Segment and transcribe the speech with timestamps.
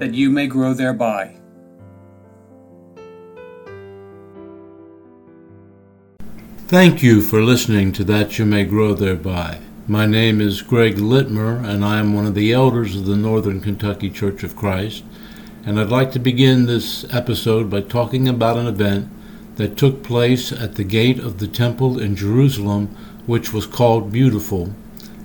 [0.00, 1.36] that you may grow thereby.
[6.68, 9.60] Thank you for listening to That You May Grow Thereby.
[9.86, 13.60] My name is Greg Litmer, and I am one of the elders of the Northern
[13.60, 15.04] Kentucky Church of Christ.
[15.66, 19.10] And I'd like to begin this episode by talking about an event
[19.56, 22.86] that took place at the gate of the temple in Jerusalem,
[23.26, 24.74] which was called Beautiful,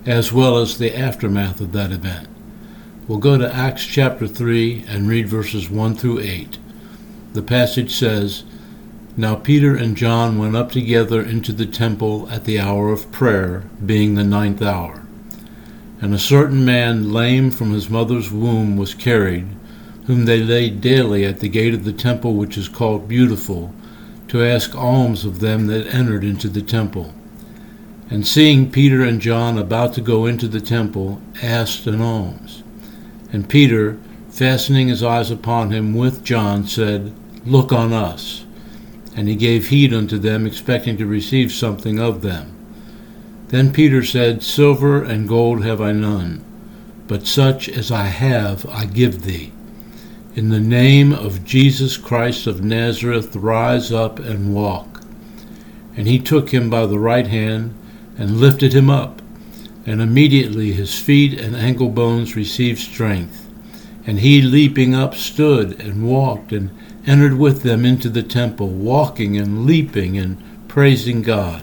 [0.04, 2.28] as well as the aftermath of that event.
[3.08, 6.58] We'll go to Acts chapter 3 and read verses 1 through 8.
[7.34, 8.42] The passage says,
[9.16, 13.70] Now Peter and John went up together into the temple at the hour of prayer,
[13.84, 15.06] being the ninth hour.
[16.00, 19.46] And a certain man, lame from his mother's womb, was carried,
[20.06, 23.72] whom they laid daily at the gate of the temple which is called Beautiful,
[24.26, 27.14] to ask alms of them that entered into the temple.
[28.10, 32.64] And seeing Peter and John about to go into the temple, asked an alms.
[33.36, 33.98] And Peter,
[34.30, 37.12] fastening his eyes upon him with John, said,
[37.44, 38.46] Look on us.
[39.14, 42.56] And he gave heed unto them, expecting to receive something of them.
[43.48, 46.42] Then Peter said, Silver and gold have I none,
[47.08, 49.52] but such as I have I give thee.
[50.34, 55.02] In the name of Jesus Christ of Nazareth, rise up and walk.
[55.94, 57.74] And he took him by the right hand
[58.16, 59.20] and lifted him up
[59.86, 63.48] and immediately his feet and ankle bones received strength.
[64.04, 66.70] And he, leaping up, stood and walked and
[67.06, 71.62] entered with them into the temple, walking and leaping and praising God.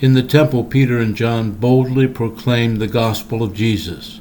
[0.00, 4.20] In the temple, Peter and John boldly proclaimed the gospel of Jesus,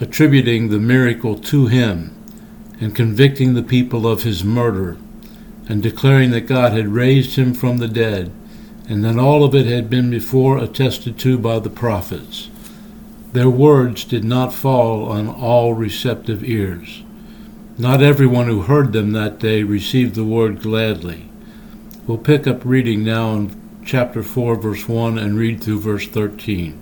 [0.00, 2.14] attributing the miracle to him
[2.80, 4.96] and convicting the people of his murder,
[5.68, 8.32] and declaring that God had raised him from the dead
[8.88, 12.48] and that all of it had been before attested to by the prophets.
[13.32, 17.02] Their words did not fall on all receptive ears.
[17.76, 21.28] Not everyone who heard them that day received the word gladly.
[22.06, 26.80] We'll pick up reading now in chapter 4, verse 1, and read through verse 13.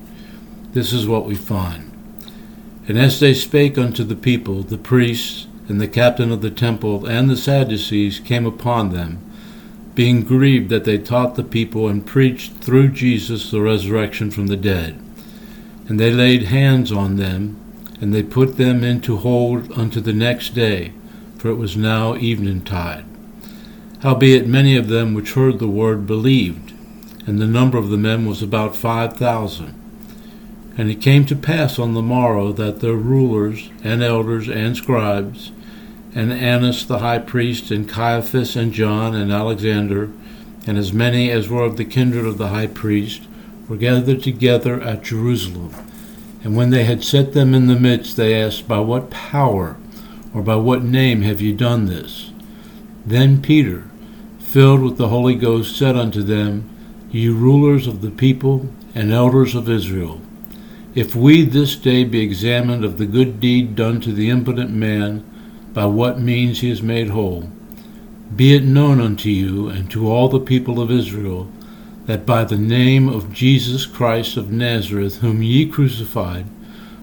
[0.72, 1.92] This is what we find.
[2.86, 7.04] And as they spake unto the people, the priests and the captain of the temple
[7.06, 9.20] and the Sadducees came upon them
[9.96, 14.56] being grieved that they taught the people and preached through Jesus the resurrection from the
[14.56, 15.02] dead.
[15.88, 17.60] And they laid hands on them,
[18.00, 20.92] and they put them into hold unto the next day,
[21.38, 23.06] for it was now eventide.
[24.02, 26.74] Howbeit many of them which heard the word believed,
[27.26, 29.74] and the number of the men was about five thousand.
[30.76, 35.52] And it came to pass on the morrow that their rulers and elders and scribes
[36.16, 40.10] and Annas the high priest, and Caiaphas, and John, and Alexander,
[40.66, 43.24] and as many as were of the kindred of the high priest,
[43.68, 45.74] were gathered together at Jerusalem.
[46.42, 49.76] And when they had set them in the midst, they asked, By what power
[50.32, 52.32] or by what name have ye done this?
[53.04, 53.84] Then Peter,
[54.38, 56.66] filled with the Holy Ghost, said unto them,
[57.10, 60.22] Ye rulers of the people and elders of Israel,
[60.94, 65.22] if we this day be examined of the good deed done to the impotent man,
[65.76, 67.50] by what means he is made whole.
[68.34, 71.52] Be it known unto you and to all the people of Israel
[72.06, 76.46] that by the name of Jesus Christ of Nazareth, whom ye crucified,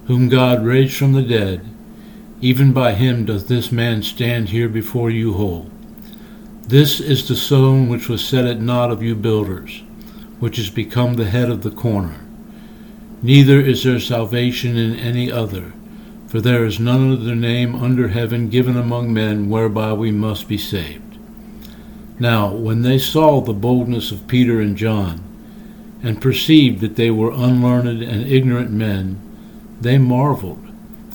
[0.07, 1.63] whom God raised from the dead,
[2.41, 5.69] even by him doth this man stand here before you whole.
[6.67, 9.83] This is the stone which was set at naught of you builders,
[10.39, 12.25] which is become the head of the corner.
[13.21, 15.73] Neither is there salvation in any other
[16.33, 20.57] for there is none other name under heaven given among men whereby we must be
[20.57, 21.19] saved.
[22.19, 25.23] Now, when they saw the boldness of Peter and John,
[26.01, 29.21] and perceived that they were unlearned and ignorant men,
[29.79, 30.67] they marveled,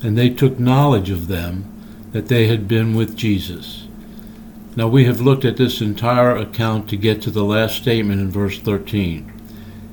[0.04, 1.64] and they took knowledge of them
[2.12, 3.88] that they had been with Jesus.
[4.76, 8.30] Now we have looked at this entire account to get to the last statement in
[8.30, 9.32] verse 13.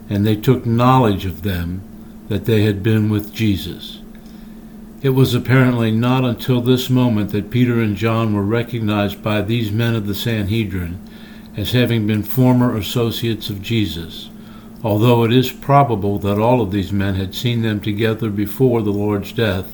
[0.08, 1.82] And they took knowledge of them
[2.28, 4.02] that they had been with Jesus.
[5.06, 9.72] It was apparently not until this moment that Peter and John were recognized by these
[9.72, 11.00] men of the Sanhedrin
[11.56, 14.32] as having been former associates of Jesus,
[14.84, 18.90] although it is probable that all of these men had seen them together before the
[18.90, 19.72] Lord's death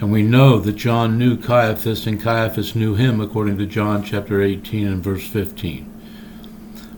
[0.00, 4.40] And we know that John knew Caiaphas and Caiaphas knew him according to John chapter
[4.40, 5.84] 18 and verse 15.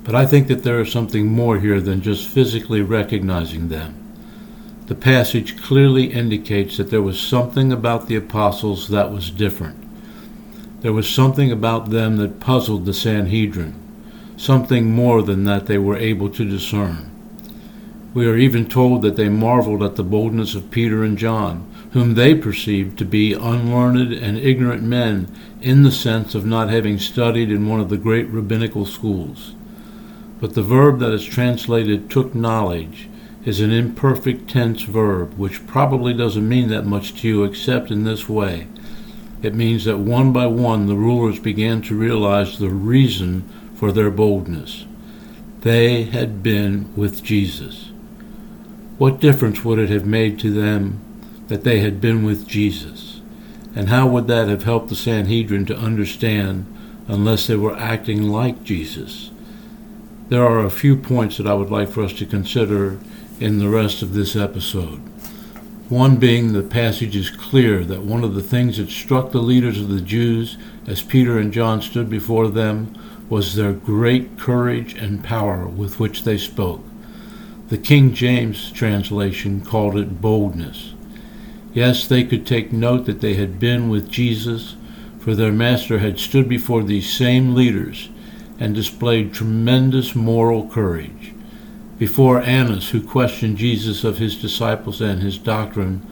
[0.05, 4.04] But I think that there is something more here than just physically recognizing them.
[4.87, 9.79] The passage clearly indicates that there was something about the apostles that was different.
[10.83, 13.75] There was something about them that puzzled the Sanhedrin,
[14.37, 17.11] something more than that they were able to discern.
[18.13, 22.13] We are even told that they marveled at the boldness of Peter and John, whom
[22.13, 25.29] they perceived to be unlearned and ignorant men
[25.63, 29.55] in the sense of not having studied in one of the great rabbinical schools.
[30.41, 33.09] But the verb that is translated took knowledge
[33.45, 38.05] is an imperfect tense verb, which probably doesn't mean that much to you except in
[38.05, 38.67] this way.
[39.43, 43.43] It means that one by one the rulers began to realize the reason
[43.75, 44.87] for their boldness.
[45.61, 47.91] They had been with Jesus.
[48.97, 51.01] What difference would it have made to them
[51.49, 53.21] that they had been with Jesus?
[53.77, 56.65] And how would that have helped the Sanhedrin to understand
[57.09, 59.31] unless they were acting like Jesus?
[60.29, 62.99] There are a few points that I would like for us to consider
[63.41, 65.01] in the rest of this episode.
[65.89, 69.79] One being the passage is clear that one of the things that struck the leaders
[69.79, 72.97] of the Jews as Peter and John stood before them
[73.29, 76.83] was their great courage and power with which they spoke.
[77.69, 80.95] The King James translation called it boldness.
[81.75, 84.77] Yes, they could take note that they had been with Jesus,
[85.19, 88.09] for their master had stood before these same leaders
[88.59, 91.34] and displayed tremendous moral courage.
[92.05, 96.07] Before Annas, who questioned Jesus of his disciples and his doctrine,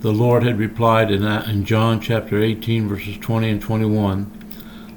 [0.00, 4.30] the Lord had replied in, uh, in John chapter 18, verses 20 and 21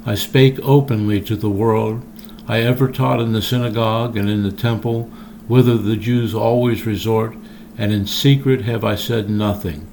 [0.06, 2.04] I spake openly to the world.
[2.50, 5.04] I ever taught in the synagogue and in the temple,
[5.48, 7.34] whither the Jews always resort,
[7.78, 9.88] and in secret have I said nothing.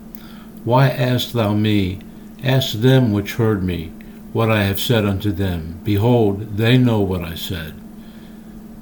[0.65, 2.01] Why askest thou me?
[2.43, 3.93] Ask them which heard me
[4.33, 5.79] what I have said unto them.
[5.85, 7.75] Behold, they know what I said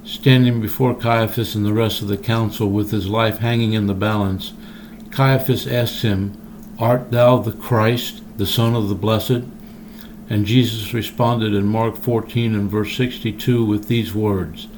[0.06, 3.94] standing before Caiaphas and the rest of the council with his life hanging in the
[3.94, 4.52] balance,
[5.10, 6.40] Caiaphas asks him,
[6.78, 9.42] Art thou the Christ, the Son of the Blessed?
[10.30, 14.68] And Jesus responded in Mark 14 and verse 62 with these words,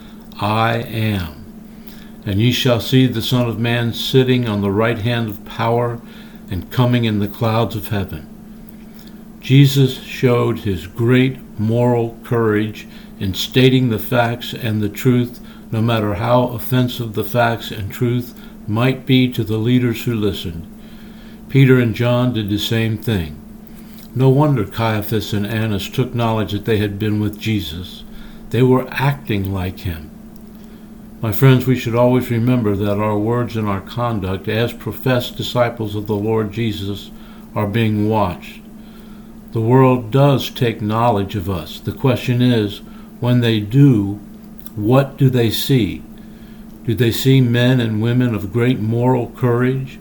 [0.40, 1.44] I am.
[2.24, 6.00] And ye shall see the Son of Man sitting on the right hand of power
[6.50, 8.26] and coming in the clouds of heaven.
[9.40, 12.86] Jesus showed his great moral courage
[13.20, 18.34] in stating the facts and the truth, no matter how offensive the facts and truth
[18.66, 20.66] might be to the leaders who listened.
[21.48, 23.40] Peter and John did the same thing.
[24.14, 28.04] No wonder Caiaphas and Annas took knowledge that they had been with Jesus.
[28.50, 30.10] They were acting like him.
[31.20, 35.94] My friends, we should always remember that our words and our conduct as professed disciples
[35.94, 37.10] of the Lord Jesus
[37.54, 38.60] are being watched.
[39.52, 41.80] The world does take knowledge of us.
[41.80, 42.82] The question is,
[43.20, 44.14] when they do,
[44.76, 46.02] what do they see?
[46.84, 49.98] Do they see men and women of great moral courage?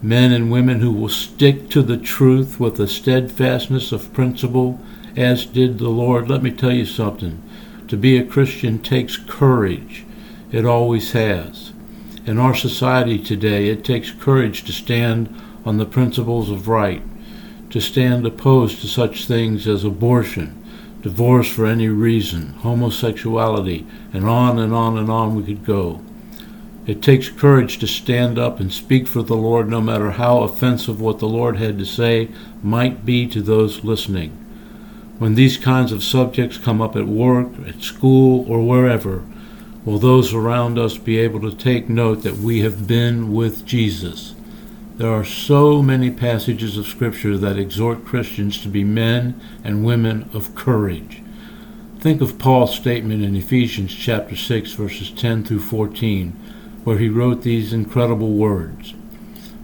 [0.00, 4.80] Men and women who will stick to the truth with a steadfastness of principle,
[5.16, 6.28] as did the Lord?
[6.28, 7.42] Let me tell you something.
[7.88, 10.04] To be a Christian takes courage.
[10.50, 11.72] It always has.
[12.24, 15.28] In our society today, it takes courage to stand
[15.64, 17.02] on the principles of right,
[17.70, 20.61] to stand opposed to such things as abortion,
[21.02, 26.00] divorce for any reason, homosexuality, and on and on and on we could go.
[26.86, 31.00] It takes courage to stand up and speak for the Lord, no matter how offensive
[31.00, 32.28] what the Lord had to say
[32.62, 34.30] might be to those listening.
[35.18, 39.22] When these kinds of subjects come up at work, at school, or wherever,
[39.84, 44.34] will those around us be able to take note that we have been with Jesus?
[44.96, 50.28] There are so many passages of Scripture that exhort Christians to be men and women
[50.34, 51.22] of courage.
[51.98, 56.32] Think of Paul's statement in Ephesians chapter 6 verses 10 through 14
[56.84, 58.94] where he wrote these incredible words.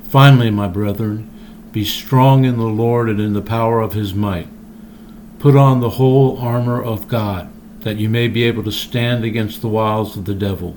[0.05, 1.31] Finally, my brethren,
[1.73, 4.49] be strong in the Lord and in the power of his might.
[5.39, 9.61] Put on the whole armor of God, that you may be able to stand against
[9.61, 10.75] the wiles of the devil.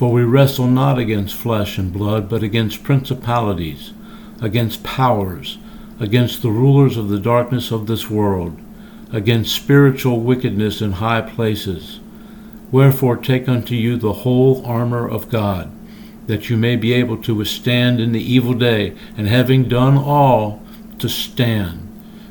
[0.00, 3.92] For we wrestle not against flesh and blood, but against principalities,
[4.40, 5.58] against powers,
[6.00, 8.58] against the rulers of the darkness of this world,
[9.12, 12.00] against spiritual wickedness in high places.
[12.72, 15.70] Wherefore take unto you the whole armor of God,
[16.28, 20.62] that you may be able to withstand in the evil day, and having done all,
[20.98, 21.86] to stand.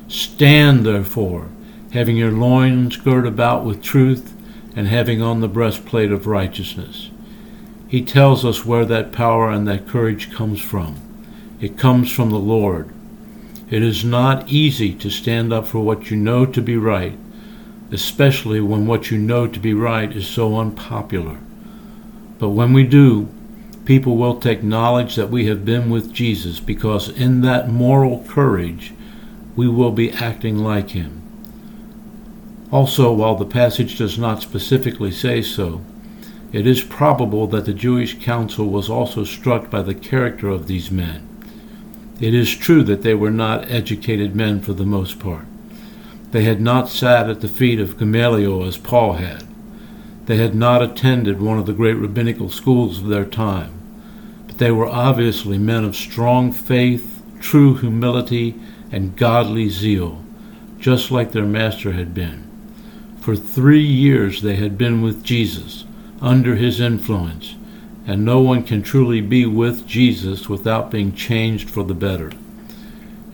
[0.08, 1.50] Stand therefore,
[1.92, 4.34] having your loins girt about with truth,
[4.76, 7.09] and having on the breastplate of righteousness
[7.90, 10.96] he tells us where that power and that courage comes from.
[11.60, 12.94] It comes from the Lord.
[13.72, 17.18] It is not easy to stand up for what you know to be right,
[17.92, 21.40] especially when what you know to be right is so unpopular.
[22.38, 23.28] But when we do,
[23.86, 28.94] people will take knowledge that we have been with Jesus because in that moral courage,
[29.56, 31.24] we will be acting like him.
[32.72, 35.82] Also, while the passage does not specifically say so,
[36.52, 40.90] it is probable that the Jewish council was also struck by the character of these
[40.90, 41.28] men.
[42.20, 45.46] It is true that they were not educated men for the most part.
[46.32, 49.48] They had not sat at the feet of Gamaliel as Paul had.
[50.26, 53.74] They had not attended one of the great rabbinical schools of their time.
[54.48, 58.56] But they were obviously men of strong faith, true humility,
[58.92, 60.24] and godly zeal,
[60.80, 62.46] just like their master had been.
[63.22, 65.86] For three years they had been with Jesus,
[66.22, 67.56] under his influence,
[68.06, 72.32] and no one can truly be with Jesus without being changed for the better.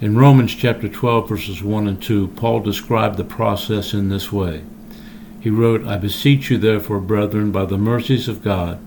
[0.01, 4.61] In Romans chapter 12, verses 1 and 2, Paul described the process in this way.
[5.39, 8.79] He wrote, I beseech you, therefore, brethren, by the mercies of God,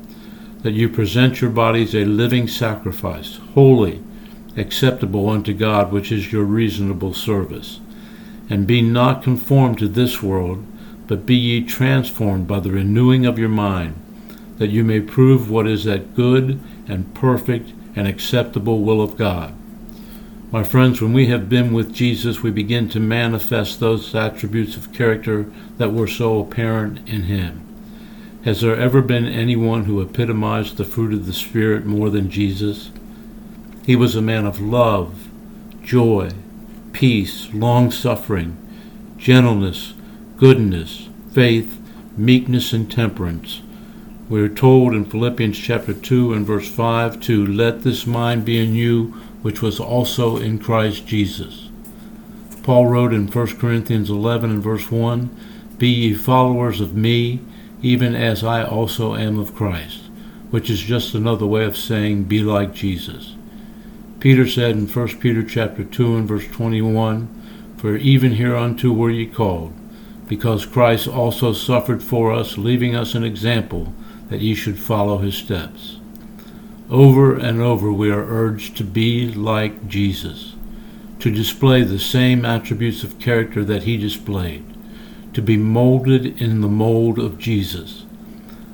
[0.62, 4.02] that you present your bodies a living sacrifice, holy,
[4.56, 7.80] acceptable unto God, which is your reasonable service.
[8.50, 10.64] And be not conformed to this world,
[11.08, 13.96] but be ye transformed by the renewing of your mind,
[14.58, 19.54] that you may prove what is that good and perfect and acceptable will of God.
[20.52, 24.92] My friends, when we have been with Jesus, we begin to manifest those attributes of
[24.92, 27.64] character that were so apparent in him.
[28.44, 32.90] Has there ever been anyone who epitomized the fruit of the Spirit more than Jesus?
[33.84, 35.28] He was a man of love,
[35.82, 36.30] joy,
[36.92, 38.56] peace, long suffering,
[39.18, 39.94] gentleness,
[40.38, 41.80] goodness, faith,
[42.16, 43.60] meekness, and temperance.
[44.28, 48.62] We are told in Philippians chapter 2 and verse 5 to let this mind be
[48.62, 49.06] in you,
[49.42, 51.70] which was also in Christ Jesus.
[52.62, 57.40] Paul wrote in 1 Corinthians 11 and verse 1 Be ye followers of me,
[57.82, 60.02] even as I also am of Christ,
[60.50, 63.34] which is just another way of saying, Be like Jesus.
[64.20, 69.26] Peter said in 1 Peter chapter 2 and verse 21, For even hereunto were ye
[69.26, 69.72] called,
[70.28, 73.92] because Christ also suffered for us, leaving us an example
[74.28, 75.98] that ye should follow his steps.
[76.90, 80.54] Over and over we are urged to be like Jesus,
[81.20, 84.64] to display the same attributes of character that he displayed,
[85.32, 88.04] to be molded in the mold of Jesus.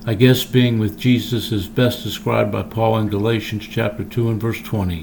[0.07, 4.41] I guess being with Jesus is best described by Paul in Galatians chapter 2 and
[4.41, 5.03] verse 20,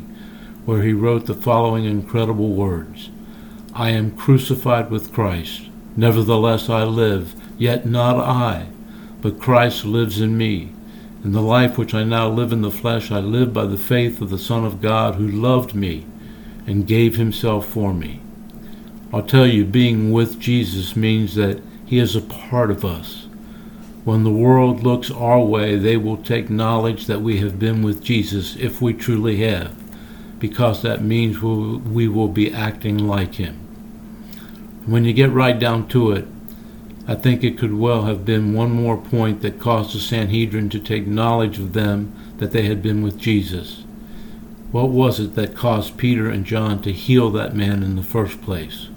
[0.66, 3.10] where he wrote the following incredible words
[3.74, 5.71] I am crucified with Christ.
[5.96, 8.68] Nevertheless I live, yet not I,
[9.22, 10.72] but Christ lives in me.
[11.24, 14.22] In the life which I now live in the flesh, I live by the faith
[14.22, 16.06] of the Son of God who loved me
[16.66, 18.22] and gave himself for me.
[19.14, 23.28] I'll tell you, being with Jesus means that he is a part of us.
[24.06, 28.04] When the world looks our way, they will take knowledge that we have been with
[28.04, 29.76] Jesus if we truly have,
[30.40, 33.61] because that means we will be acting like him.
[34.86, 36.28] When you get right down to it,
[37.08, 40.80] I think it could well have been one more point that caused the Sanhedrin to
[40.80, 43.84] take knowledge of them that they had been with Jesus.
[44.72, 48.42] What was it that caused Peter and John to heal that man in the first
[48.42, 48.88] place?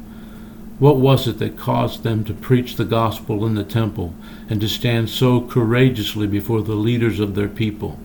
[0.78, 4.14] What was it that caused them to preach the gospel in the temple
[4.48, 7.98] and to stand so courageously before the leaders of their people?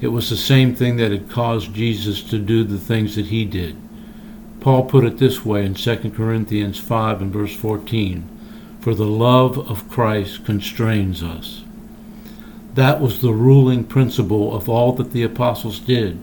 [0.00, 3.44] It was the same thing that had caused Jesus to do the things that he
[3.44, 3.76] did.
[4.66, 8.28] Paul put it this way in 2 Corinthians 5 and verse 14
[8.80, 11.62] For the love of Christ constrains us.
[12.74, 16.18] That was the ruling principle of all that the apostles did,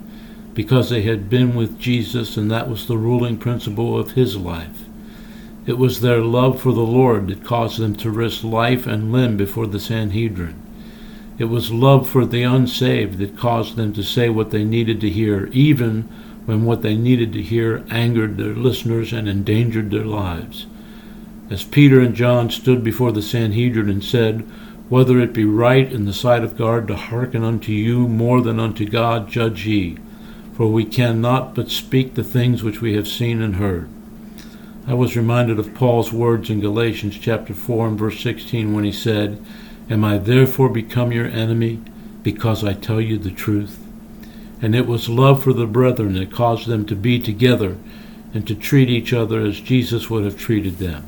[0.54, 4.90] because they had been with Jesus, and that was the ruling principle of his life.
[5.66, 9.38] It was their love for the Lord that caused them to risk life and limb
[9.38, 10.62] before the Sanhedrin.
[11.38, 15.10] It was love for the unsaved that caused them to say what they needed to
[15.10, 16.10] hear, even
[16.46, 20.66] when what they needed to hear angered their listeners and endangered their lives.
[21.50, 24.42] As Peter and John stood before the Sanhedrin and said,
[24.90, 28.60] Whether it be right in the sight of God to hearken unto you more than
[28.60, 29.98] unto God, judge ye,
[30.54, 33.90] for we cannot but speak the things which we have seen and heard.
[34.86, 38.92] I was reminded of Paul's words in Galatians chapter 4 and verse 16 when he
[38.92, 39.44] said,
[39.90, 41.80] Am I therefore become your enemy
[42.22, 43.83] because I tell you the truth?
[44.64, 47.76] And it was love for the brethren that caused them to be together
[48.34, 51.06] and to treat each other as Jesus would have treated them.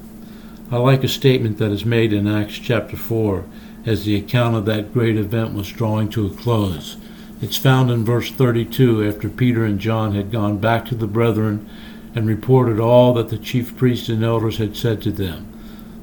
[0.69, 3.45] I like a statement that is made in Acts chapter 4
[3.85, 6.97] as the account of that great event was drawing to a close.
[7.41, 11.69] It's found in verse 32 after Peter and John had gone back to the brethren
[12.13, 15.47] and reported all that the chief priests and elders had said to them.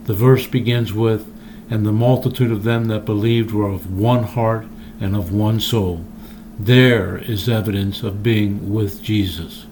[0.05, 1.31] The verse begins with,
[1.69, 4.67] And the multitude of them that believed were of one heart
[5.01, 6.07] and of one soul.
[6.65, 9.67] There is evidence of being with Jesus.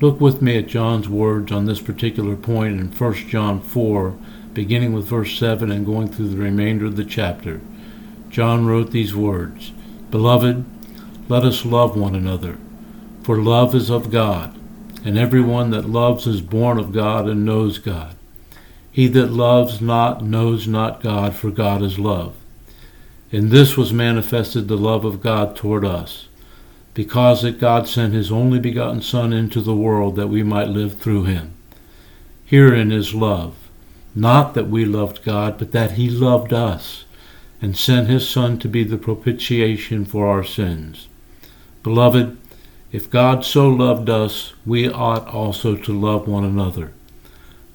[0.00, 4.16] Look with me at John's words on this particular point in 1 John 4,
[4.54, 7.60] beginning with verse 7 and going through the remainder of the chapter.
[8.30, 9.72] John wrote these words
[10.10, 10.64] Beloved,
[11.28, 12.56] let us love one another,
[13.22, 14.58] for love is of God,
[15.04, 18.16] and everyone that loves is born of God and knows God.
[18.90, 22.34] He that loves not knows not God, for God is love.
[23.30, 26.28] In this was manifested the love of God toward us
[26.94, 30.98] because that God sent his only begotten Son into the world that we might live
[30.98, 31.52] through him.
[32.44, 33.54] Herein is love,
[34.14, 37.04] not that we loved God, but that he loved us,
[37.62, 41.06] and sent his Son to be the propitiation for our sins.
[41.84, 42.36] Beloved,
[42.90, 46.92] if God so loved us, we ought also to love one another.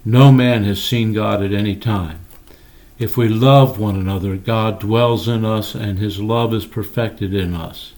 [0.04, 2.20] No man has seen God at any time.
[3.04, 7.54] If we love one another, God dwells in us, and his love is perfected in
[7.54, 7.92] us.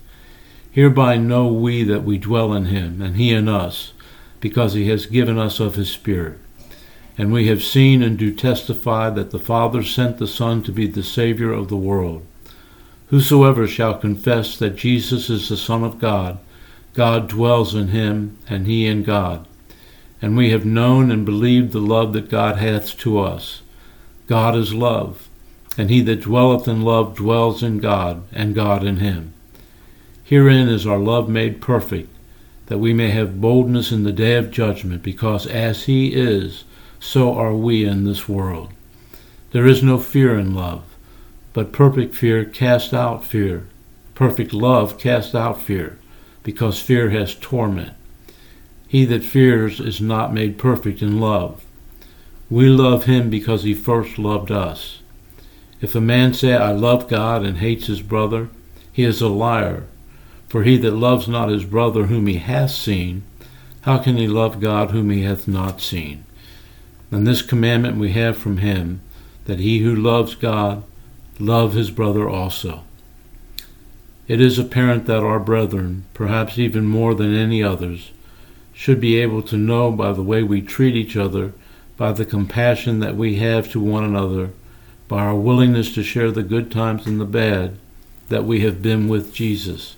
[0.71, 3.93] Hereby know we that we dwell in him, and he in us,
[4.39, 6.39] because he has given us of his Spirit.
[7.19, 10.87] And we have seen and do testify that the Father sent the Son to be
[10.87, 12.25] the Savior of the world.
[13.09, 16.39] Whosoever shall confess that Jesus is the Son of God,
[16.95, 19.47] God dwells in him, and he in God.
[20.19, 23.61] And we have known and believed the love that God hath to us.
[24.27, 25.29] God is love,
[25.77, 29.33] and he that dwelleth in love dwells in God, and God in him.
[30.23, 32.09] Herein is our love made perfect,
[32.65, 36.63] that we may have boldness in the day of judgment, because as He is,
[36.99, 38.71] so are we in this world.
[39.51, 40.83] There is no fear in love,
[41.53, 43.67] but perfect fear casts out fear.
[44.15, 45.99] Perfect love casts out fear,
[46.41, 47.93] because fear has torment.
[48.87, 51.64] He that fears is not made perfect in love.
[52.49, 55.01] We love him because he first loved us.
[55.81, 58.49] If a man say, I love God, and hates his brother,
[58.91, 59.85] he is a liar.
[60.47, 63.23] For he that loves not his brother whom he hath seen,
[63.81, 66.23] how can he love God whom he hath not seen?
[67.11, 69.01] And this commandment we have from him,
[69.45, 70.83] that he who loves God
[71.39, 72.83] love his brother also.
[74.27, 78.11] It is apparent that our brethren, perhaps even more than any others,
[78.73, 81.53] should be able to know by the way we treat each other,
[81.97, 84.51] by the compassion that we have to one another,
[85.07, 87.77] by our willingness to share the good times and the bad,
[88.29, 89.95] that we have been with Jesus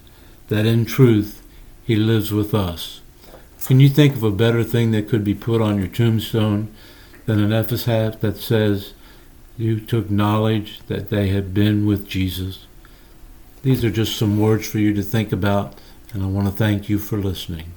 [0.48, 1.44] that in truth
[1.86, 3.02] he lives with us.
[3.66, 6.74] Can you think of a better thing that could be put on your tombstone
[7.26, 8.94] than an epitaph that says,
[9.58, 12.66] You took knowledge that they had been with Jesus?
[13.64, 15.76] These are just some words for you to think about,
[16.14, 17.74] and I want to thank you for listening.